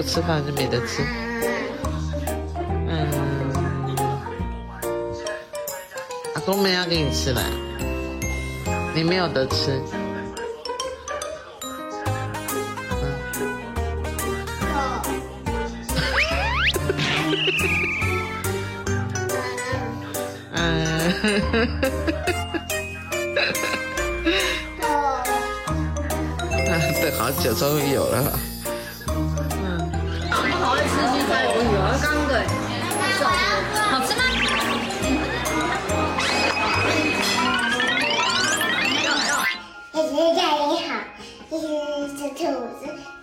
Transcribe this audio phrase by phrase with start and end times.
[0.00, 1.02] 不吃饭就没得吃。
[2.88, 3.06] 嗯，
[6.34, 7.42] 阿公没要给你吃了，
[8.94, 9.78] 你没有得吃。
[20.54, 21.12] 嗯，
[26.48, 28.32] 嗯等好久，终于有了。
[42.78, 43.19] 小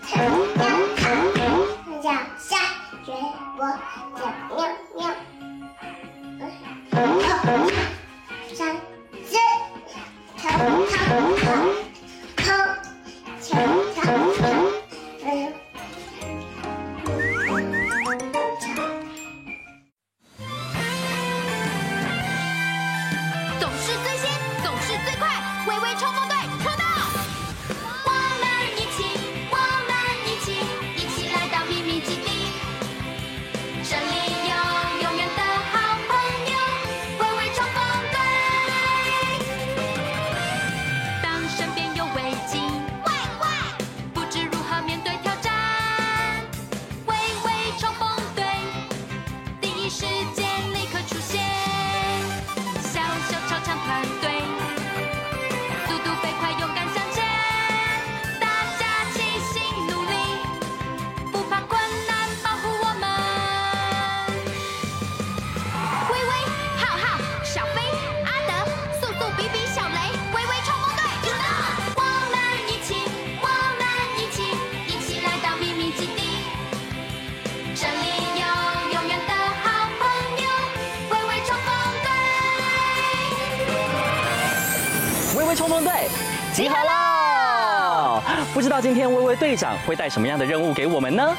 [86.58, 88.20] 集合喽！
[88.52, 91.38] 不知道今天微微队长会带什么样的任务给我们呢？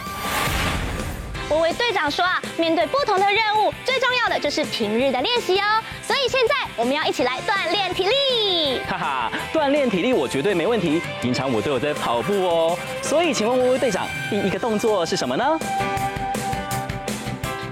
[1.50, 5.82] 微微队长说啊，面对不同的任务，最重要的就是平日的练习哦。
[6.06, 8.80] 所以现在我们要一起来锻炼体力。
[8.88, 12.78] 哈哈，锻炼体力我绝对没问题，平常我都有在跑步哦。
[13.02, 15.58] 所以请问微微队长，第一个动作是什么呢？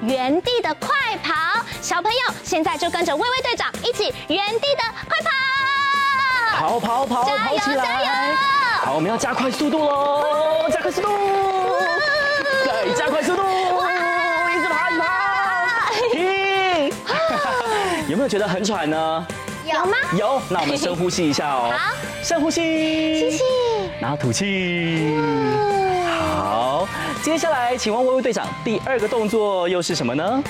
[0.03, 5.46] 原地的快跑，小朋友现在就跟着微微队长一起原地的快跑。
[6.57, 7.85] 跑跑跑，跑起来！
[8.81, 10.25] 好，我们要加快速度喽！
[10.73, 11.09] 加快速度，
[12.65, 15.05] 再加快速度，一直跑，一直跑，
[16.13, 16.91] 停！
[18.09, 19.27] 有没有觉得很喘呢？
[19.67, 19.97] 有吗？
[20.17, 21.71] 有，那我们深呼吸一下哦。
[21.77, 23.45] 好，深呼吸，吸气，
[24.01, 25.15] 然后吐气。
[26.09, 26.89] 好，
[27.23, 30.43] 接下来请问薇薇队长，第二个动作又是什么呢？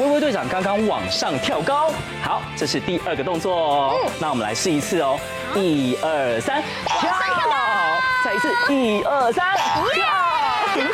[0.00, 3.90] 薇薇队长刚刚往上跳高，好，这是第二个动作。
[3.90, 5.20] 嗯，那我们来试一次哦，
[5.54, 7.10] 一二三，跳！
[8.24, 9.62] 再一次，一二三，跳！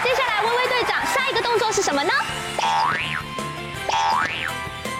[0.03, 2.12] 接下来，微微队长下一个动作是什么呢？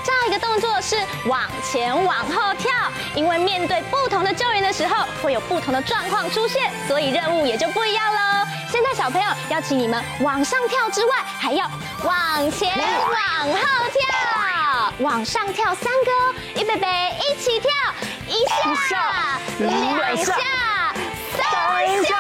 [0.05, 0.97] 下一个动作是
[1.27, 2.71] 往前往后跳，
[3.17, 8.47] 因为面对不同的救援的时候，会有不同的状况出现，所以任务也就不一样喽。
[8.77, 11.67] 现在小朋友要请你们往上跳之外，还要
[12.05, 13.59] 往前往后
[13.91, 16.87] 跳，往上跳三个，预备备，
[17.17, 17.71] 一起跳，
[18.29, 18.45] 一
[18.91, 20.35] 下，两下，
[21.35, 22.17] 三下。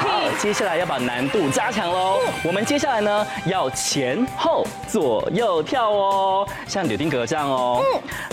[0.00, 2.18] 好，接下来要把难度加强喽。
[2.42, 7.84] 我们接下来呢，要前后左右跳哦，像柳丁格这样哦。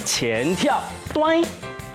[0.04, 0.82] 前跳，
[1.14, 1.40] 端，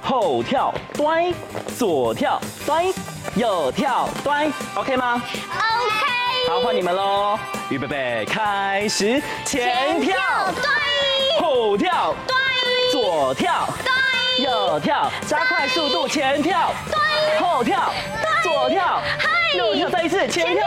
[0.01, 1.35] 后跳，端，
[1.77, 2.85] 左跳，端。
[3.35, 6.07] 右跳端，OK 吗？OK。
[6.49, 7.39] 好，换你们喽！
[7.69, 9.21] 预备备，开始！
[9.45, 10.15] 前跳
[10.55, 10.65] 端，
[11.41, 12.39] 后跳端，
[12.93, 13.95] 左跳端，
[14.41, 16.07] 右跳，加快速度！
[16.07, 17.93] 前跳端，后跳
[18.23, 19.03] 端，左跳，
[19.57, 20.27] 右跳，再一次！
[20.29, 20.65] 前跳，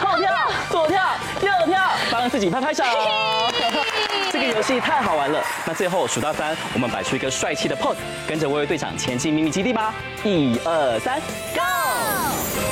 [0.00, 0.30] 后跳，
[0.70, 1.02] 左跳，
[1.40, 2.82] 右跳，帮自己拍拍手。
[4.32, 5.42] 这个游戏太好玩了！
[5.66, 7.96] 那最后数到三，我们摆出一个帅气的 pose，
[8.26, 9.94] 跟着薇薇队长前进秘密基地吧！
[10.24, 11.20] 一二三
[11.54, 12.71] ，Go！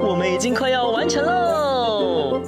[0.00, 2.40] 我们已经快要完成喽！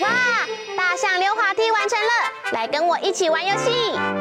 [0.00, 0.08] 哇，
[0.76, 2.10] 大象溜滑梯完成了，
[2.52, 3.92] 来跟我一起玩游戏。
[3.92, 4.12] 啦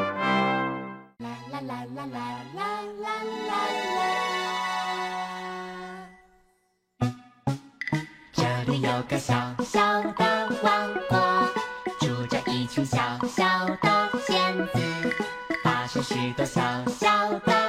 [1.52, 2.20] 啦啦啦啦
[2.56, 2.64] 啦啦
[3.04, 3.10] 啦
[3.50, 3.52] 啦！
[8.34, 9.34] 这里有个小
[9.64, 11.17] 小的王国，
[16.20, 16.62] 许多小
[17.00, 17.67] 小的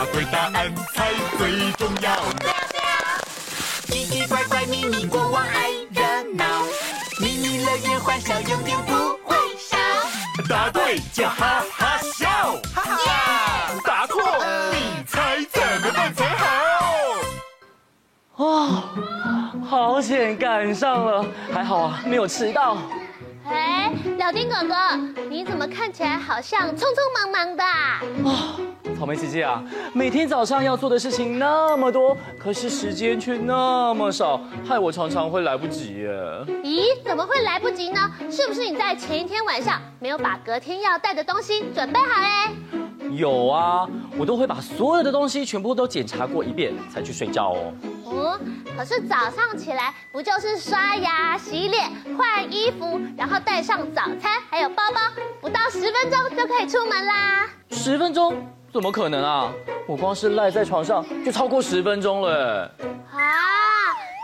[0.00, 2.16] 答对答案才最重要。
[3.84, 6.02] 奇奇怪怪秘密国王爱热
[6.38, 6.62] 闹，
[7.20, 8.94] 秘密乐园欢笑永远不
[9.28, 9.76] 会少。
[10.48, 12.28] 答对就哈哈笑，
[12.74, 13.72] 哈哈！
[13.84, 14.22] 答错
[14.72, 16.46] 你猜怎么办才好？
[18.36, 18.82] 哇，
[19.68, 22.78] 好险赶上了，还好啊，没有迟到。
[23.50, 24.74] 哎，老丁哥哥，
[25.28, 28.00] 你怎么看起来好像匆匆忙忙的啊？
[28.24, 28.56] 啊，
[28.98, 36.10] 草莓姐姐啊，每天早上要做的事情那么多，可是时间却那么少，害我常常会来不及耶。
[36.62, 38.10] 咦，怎么会来不及呢？
[38.30, 42.79] 是不是你在前一天晚上没有把隔天要带的东西准备好嘞？
[43.10, 43.88] 有啊，
[44.18, 47.72] 我都会把所有的东西全部都检查过一遍才去睡觉哦。
[48.04, 48.40] 哦，
[48.76, 55.00] 可是早上起来不就是刷牙、洗脸、换衣服，然后带上早餐还有包包，
[55.40, 57.48] 不到十分钟就可以出门啦？
[57.70, 58.34] 十分钟？
[58.72, 59.52] 怎么可能啊？
[59.86, 62.70] 我光是赖在床上就超过十分钟了。
[63.12, 63.18] 啊，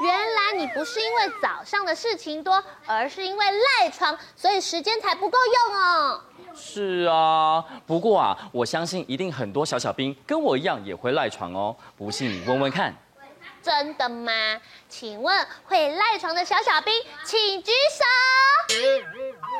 [0.05, 3.45] 原来你不是因为早上的事情多，而是因为
[3.81, 5.37] 赖床，所以时间才不够
[5.69, 6.21] 用哦。
[6.57, 11.77] 是啊，不过啊，我相信一定很多小小兵跟我一样也会赖床哦。
[11.97, 12.95] 不信你问问看。
[13.63, 14.33] 真的吗？
[14.89, 16.95] 请问会赖床的小小兵，
[17.25, 18.05] 请举手。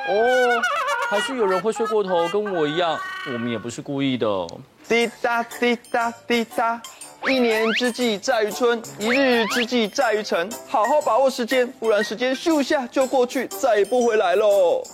[0.09, 0.63] 哦，
[1.11, 4.27] 还是有人会睡过头，跟我一样，我们也不是故意的。
[4.89, 6.81] 滴答滴答滴答，
[7.27, 10.49] 一年之计在于春，一日之计在于晨。
[10.69, 14.85] 好好把握时间，不然时间咻一下就过去，再也不回来喽。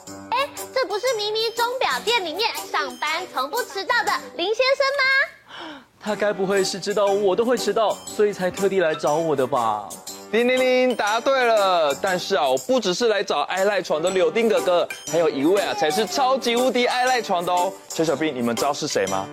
[1.02, 5.82] 是咪咪钟表店里面上班从不迟到的林先生吗？
[6.00, 9.88] 他该不会是知道我都会迟到，所以才特地来找我的吧？
[10.30, 11.92] 叮铃铃，答对了。
[12.00, 17.72] 但是啊，我不只是来找爱赖床的柳丁哥哥，还有一位啊，才是超级无敌爱赖床的哦。
[17.88, 19.26] 小小兵，你们知道是谁吗？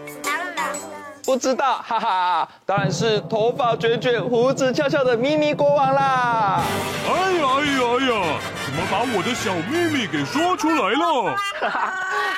[1.29, 6.59] 不知道，哈哈，当然是头发卷卷、胡子翘翘的咪咪国王啦！
[7.05, 11.35] 哎呀哎呀哎呀，怎么把我的小秘密给说出来了？
[11.61, 11.93] 哈哈，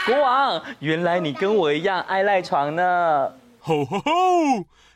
[0.06, 3.32] 国王，原来你跟我一样爱赖床呢。
[3.62, 4.12] 吼吼吼！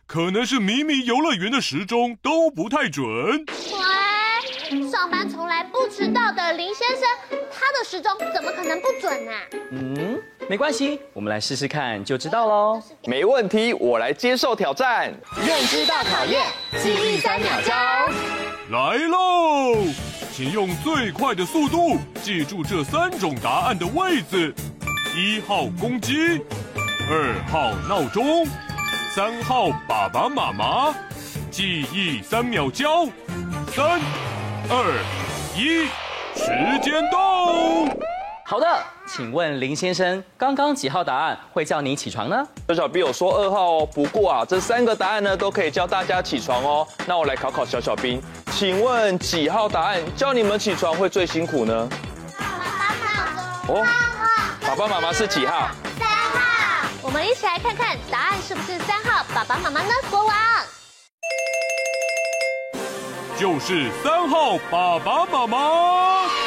[0.05, 3.05] 可能是咪咪游乐园的时钟都不太准。
[3.07, 7.07] 喂，上班从来不迟到的林先生，
[7.49, 9.33] 他的时钟怎么可能不准啊？
[9.71, 12.81] 嗯，没关系，我们来试试看就知道喽。
[13.05, 15.11] 没问题，我来接受挑战。
[15.37, 16.45] 认知大考验，
[16.79, 17.73] 记忆三秒钟。
[18.69, 19.75] 来喽，
[20.31, 24.53] 请用最快的速度记住这三种答案的位置：
[25.15, 26.39] 一号公鸡。
[27.09, 28.45] 二号闹钟，
[29.15, 30.93] 三号爸爸妈妈，
[31.49, 33.05] 记忆三秒交，
[33.75, 33.99] 三、
[34.69, 35.03] 二、
[35.57, 35.85] 一，
[36.35, 38.14] 时间到。
[38.47, 38.67] 好的，
[39.07, 42.47] 请问林先生，刚刚几号答案会叫你起床呢？
[42.67, 46.87] 小小兵有说二号哦，不过啊，这三个答案呢都可以叫大家起床哦。
[47.07, 48.21] 那我来考考小小兵，
[48.51, 51.89] 请问几号答案叫你们起床会最辛苦呢？
[52.37, 53.73] 爸爸妈妈。
[53.73, 53.87] 哦，
[54.61, 55.67] 爸爸妈妈是几号？
[57.01, 59.89] 我们一起来看看答案是不是三号爸爸妈妈呢？
[60.11, 60.35] 国王，
[63.39, 66.44] 就是三号爸爸妈妈。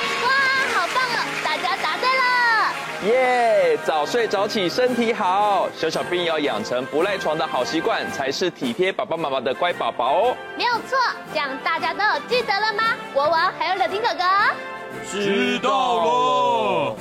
[3.04, 10.36] 耶，yeah, 早睡早起身体好，小小兵要养成不赖床的好习惯，才是体贴爸爸妈妈的乖宝宝哦。
[10.56, 10.98] 没有错，
[11.32, 12.96] 这样大家都有记得了吗？
[13.14, 14.24] 国王还有柳丁哥哥，
[15.08, 16.96] 知道了。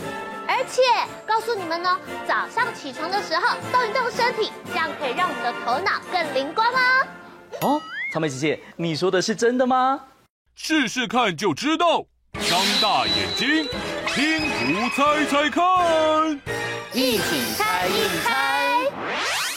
[0.47, 0.81] 而且
[1.25, 7.07] 告诉你们呢，早上起床的时候动一动身体，这样可以让我们的头脑更灵光哦。
[7.61, 7.81] 哦，
[8.13, 9.99] 草莓姐姐，你说的是真的吗？
[10.55, 12.05] 试试看就知道。
[12.33, 13.67] 张大眼睛，
[14.17, 16.41] 拼图猜猜看，
[16.91, 18.33] 一起猜一猜。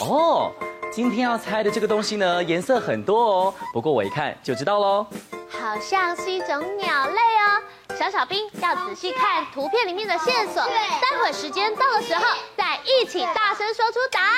[0.00, 0.52] 哦，
[0.92, 3.54] 今天要猜的这个东西呢，颜色很多哦。
[3.72, 5.06] 不过我一看就知道喽。
[5.48, 7.62] 好像是一种鸟类哦。
[7.98, 12.22] 小小兵要仔细看图片里面的线索，待会时间到的时候
[12.54, 14.34] 再一起大声说出答案，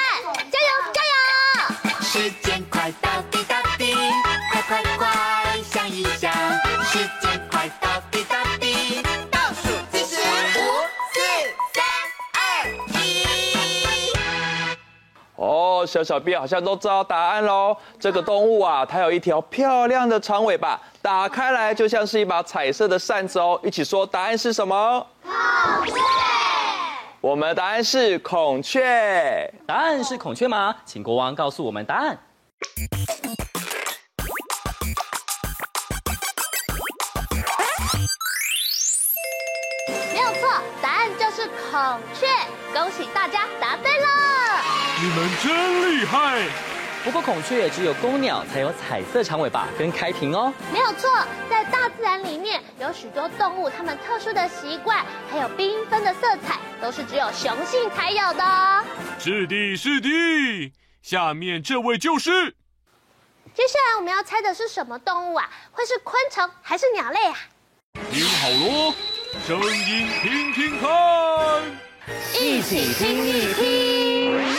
[0.52, 2.00] 加油加油！
[2.00, 3.10] 时间快到
[15.84, 25.06] 小小 b 好像都知道答案喽这个动物啊它有一条漂亮的长尾巴打开来就像是一把彩色的扇子哦一起说答案是什么？
[27.20, 29.48] 我们答案是孔雀。
[29.64, 30.74] 答案是孔雀吗？
[30.84, 32.18] 请国王告诉我们答案。
[40.12, 40.48] 没有错
[40.82, 42.26] 答案就是孔雀。
[42.74, 44.51] 恭喜大家答对了。
[45.02, 46.46] 你们真厉害！
[47.02, 50.54] 不过孔雀也只有公鸟才有彩色长尾巴跟开屏哦。
[50.72, 51.10] 没有错，
[51.50, 58.84] 在大自然里面有许多动物，它们特殊的习惯还有缤纷的色彩，都是只有雄性才有的哦。
[59.18, 60.72] 是的，是的。
[61.02, 62.54] 下面这位就是。
[63.54, 65.50] 接下来我们要猜的是什么动物啊？
[65.72, 67.36] 会是昆虫还是鸟类啊？
[68.12, 68.94] 听好喽，
[69.48, 70.88] 声音听听看，
[72.40, 74.51] 一起听一听。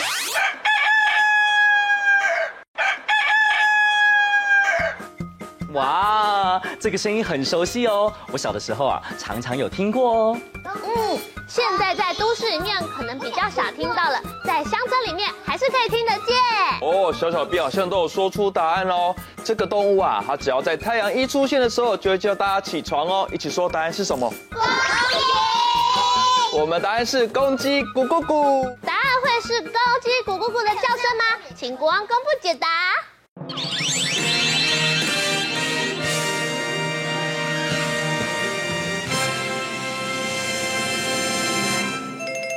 [5.74, 10.40] 哇，这个声音很熟悉哦，我小的时候啊，常常有听过哦。
[10.64, 16.36] 嗯，现在在都市里面可能比较少听到了，在乡村里面还是可以听得见。
[16.80, 19.14] 哦，小小兵好像都有说出答案喽。
[19.42, 23.28] 这个动物啊，它只要在太阳一出现的时候，就会叫大家起床哦。
[23.32, 24.32] 一起说答案是什么？
[24.52, 26.56] 公鸡。
[26.56, 28.62] 我们答案是公鸡，咕咕咕。
[28.86, 31.24] 答案会是公鸡咕咕咕的叫声吗？
[31.56, 32.68] 请国王公布解答。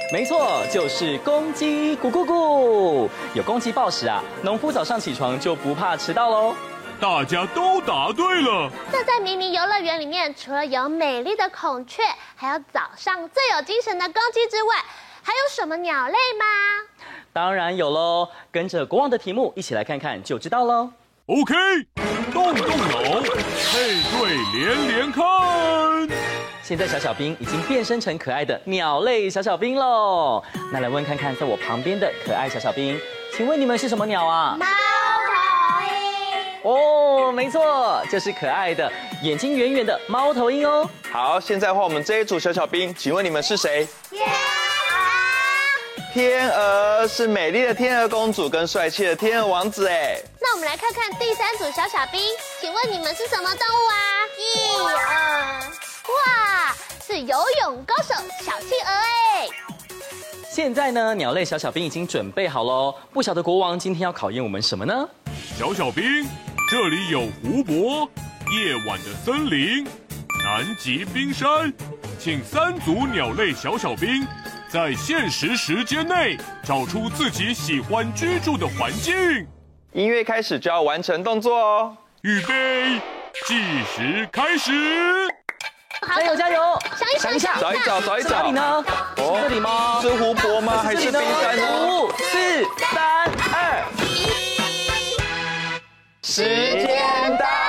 [0.10, 3.10] 没错，就是公鸡咕咕咕。
[3.34, 6.56] 有公鸡报时啊，农夫早上起床就不怕迟到喽。
[7.00, 8.72] 大家都答对了。
[8.92, 12.02] 那在迷你游乐园里面，除了有美丽的孔雀，
[12.36, 14.76] 还有早上最有精神的公鸡之外，
[15.22, 16.46] 还有什么鸟类吗？
[17.34, 20.90] 当然有喽，跟着国王的题目一起来看看就知道喽。
[21.26, 21.54] OK，
[22.34, 25.24] 动动脑，配对连连看。
[26.68, 30.44] 现在小小兵已经变身成可爱的鸟类小小兵喽。
[30.70, 33.00] 那来问看看，在我旁边的可爱小小兵，
[33.34, 34.58] 请问你们是什么鸟啊？
[34.60, 34.66] 猫
[35.26, 35.94] 头鹰。
[36.64, 38.92] 哦，没错，就是可爱的
[39.24, 40.90] 眼睛圆圆的猫头鹰哦。
[41.10, 43.88] 好，现在换我们这一组小小兵，请问你们是谁？
[44.10, 44.36] 天鹅。
[46.14, 50.20] 天鹅是美丽的天鹅公主跟帅气的天鹅王子哎。
[50.42, 52.20] 那我们来看看第三组小小兵，
[52.60, 53.96] 请问你们是什么动物啊？
[54.36, 55.37] 企鹅。
[56.08, 59.48] 哇，是游泳高手小企鹅哎！
[60.50, 62.96] 现在呢，鸟类小小兵已经准备好喽。
[63.14, 65.08] 不晓得国王今天要考验我们什么呢？
[65.58, 66.28] 小小兵，
[66.70, 68.10] 这里有湖泊、
[68.52, 69.86] 夜晚的森林、
[70.44, 71.72] 南极冰山，
[72.18, 74.26] 请三组鸟类小小兵
[74.70, 79.14] 在限时时间内找出自己喜欢居住的环境。
[79.94, 81.98] 音乐开始就要完成动作哦。
[82.22, 83.00] 预备，
[83.46, 83.56] 计
[83.96, 84.72] 时开始。
[86.16, 86.80] 加油加油！
[87.20, 88.84] 想一想，找一找，找一找，哪里呢？
[89.18, 90.00] 哦，这里吗？
[90.02, 90.82] 是湖泊吗？
[90.84, 91.64] 还是冰山呢？
[91.88, 94.28] 五、四、三、二、一，
[96.24, 97.67] 时间到！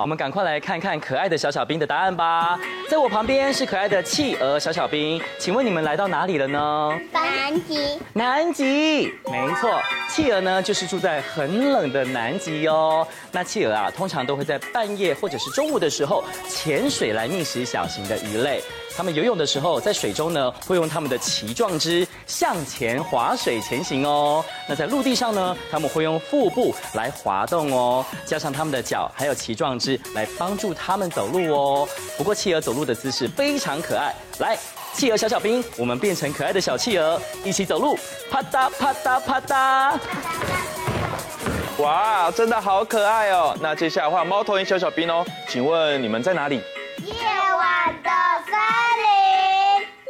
[0.00, 2.58] 我们赶快来看看可爱的小小兵的答案吧。
[2.88, 6.98] 在我旁边是可爱的企鹅小小兵，请问你们来到哪里了呢？
[7.12, 7.98] 南极。
[8.12, 13.06] 南极，没错，企鹅呢就是住在很冷的南极哦。
[13.32, 18.62] 那企鹅啊，通常都会在半夜或者是中午的时候潜水来觅食小型的鱼类。
[18.96, 24.44] 它们游泳的时候，在水中呢，会用它们的鳍状肢向前划水前行哦。
[24.68, 31.88] 那在陆地上呢，他们会用腹部来滑动哦，加上他们的脚还有鳍状肢来帮助他们走路哦。
[32.16, 34.58] 不过企鹅走路的姿势非常可爱，来，
[34.92, 37.98] 企鹅小小兵，我们变成可爱的小企鹅，一起走路，
[38.30, 39.98] 啪嗒啪嗒啪嗒。
[41.78, 43.56] 哇，真的好可爱哦。
[43.60, 46.60] 那接下来换猫头鹰小小兵哦，请问你们在哪里？
[47.04, 48.10] 夜晚的
[48.44, 48.58] 森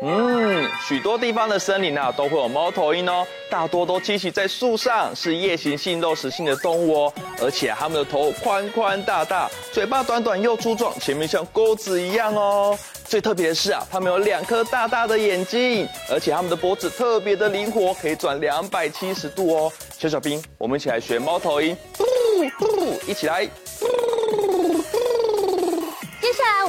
[0.01, 7.13] 嗯，许多地方的森林啊，都会有猫头鹰哦，大多都栖息在树上，是夜行性、肉食性的动物哦。
[7.43, 12.79] 而且它们的头宽宽大大，嘴巴短短又粗壮，前面像钩子一样哦。
[13.07, 19.73] 最特别的是啊，它们有两颗大大的眼睛，而且它们的脖子特别的灵活，可以转两百七十度哦。
[19.99, 21.77] 小小兵，我们一起来学猫头鹰，
[23.09, 23.49] 一起来。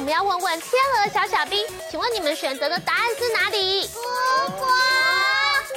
[0.10, 3.88] 们要问问天鹅小小兵，请问你们选择的答案是哪里？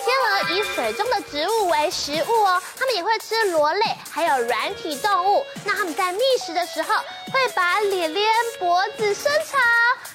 [0.04, 5.44] 天鹅以水中的植物为食物哦，它们也会吃螺类，还有软体动物。
[5.66, 6.94] 那它们在觅食的时候，
[7.30, 9.60] 会把脸脸脖子伸长，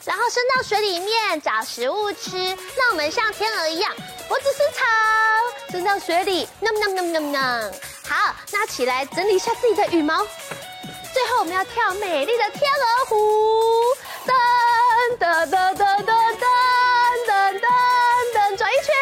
[0.04, 2.32] 然后伸到水里面找食物吃。
[2.76, 3.96] 那我们像天鹅一样，
[4.28, 4.88] 脖子伸长，
[5.70, 6.50] 伸到水里。
[8.10, 10.26] 好，那起来整理一下自己的羽毛。
[11.14, 13.77] 最后我们要跳美丽的天鹅湖，
[15.20, 16.46] 噔噔噔噔噔
[17.26, 17.66] 噔噔
[18.34, 18.94] 噔，转一圈，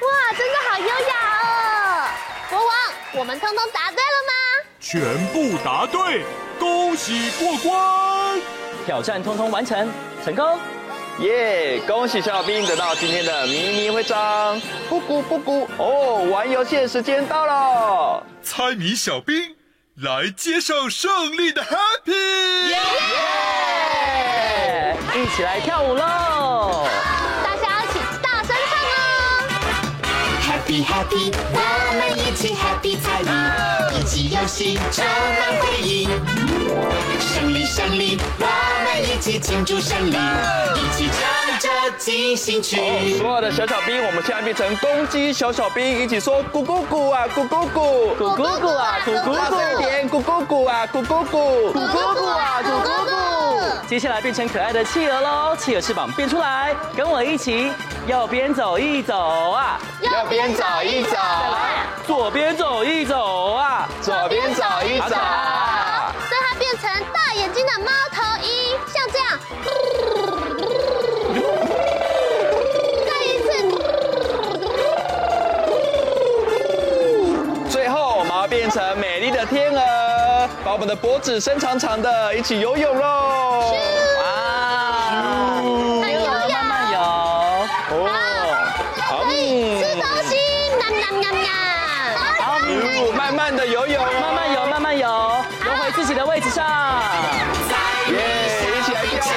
[0.00, 1.12] 哇，真的好优雅
[1.42, 2.08] 哦！
[2.48, 2.68] 国王，
[3.12, 4.32] 我们通通答对了吗？
[4.80, 6.24] 全部答对，
[6.58, 8.40] 恭喜过关！
[8.86, 9.92] 挑战通通完成，
[10.24, 10.58] 成功！
[11.18, 11.78] 耶！
[11.86, 14.58] 恭喜小小兵得到今天的迷你徽章。
[14.88, 18.22] 布谷布谷哦，玩游戏的时间到了。
[18.42, 19.54] 猜谜小兵
[19.96, 22.68] 来接受胜利的 Happy！
[22.68, 22.78] 耶！
[25.16, 26.86] 一起来跳舞喽！
[27.42, 28.98] 大家一起大声唱哦
[30.44, 31.58] ！Happy Happy，我
[31.96, 33.30] 们一起 Happy 猜谜，
[33.98, 36.06] 一起游戏充满回忆。
[37.18, 38.44] 胜利胜利，我
[38.84, 43.16] 们一起庆祝胜利，一起唱着进行曲。
[43.16, 53.35] 所有的小小兵，我们现在变成公鸡小小兵，一起说咕咕咕啊，咕咕咕，咕咕咕啊，咕咕咕，大声一点，咕咕咕啊，咕咕咕，咕咕咕啊，咕咕咕。
[53.88, 57.72] 接下来变成可爱的企鹅喽，企鹅翅膀变出来，跟我一起，
[58.06, 66.12] 右边走一走啊，右边走一走啊，左边走一走啊，左边走一走啊。
[66.28, 69.38] 所以它变成大眼睛的猫头鹰，像这样。
[73.06, 73.46] 再一次。
[77.70, 83.45] 最后我们要变成美丽的天鹅，把我们的脖子伸长长的，一起游泳喽！
[86.52, 86.96] 慢慢游。
[87.90, 87.94] 哦，
[89.08, 89.34] 好，可以
[89.78, 90.32] 吃东西，
[90.78, 91.46] 喵喵喵喵。
[92.40, 92.44] 好，
[93.16, 95.06] 慢慢的游泳，慢慢游，慢慢游，
[95.64, 96.64] 游回自己的位置上。
[98.08, 98.14] 耶，
[98.78, 99.14] 一起来跳。
[99.20, 99.30] 舞。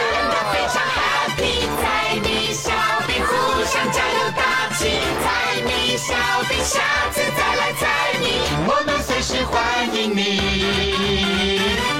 [0.52, 1.84] 非常 happy，猜
[2.22, 2.72] 谜小
[3.08, 4.42] 兵互相加油打
[4.78, 5.28] 气，猜
[5.62, 6.14] 谜小
[6.48, 7.88] 兵下次再来猜
[8.20, 8.24] 谜，
[8.68, 9.56] 我们随时欢
[9.96, 11.99] 迎你。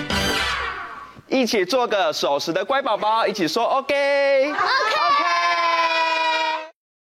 [1.40, 4.52] 一起做个守时的乖宝宝，一起说 OK。
[4.52, 5.09] OK。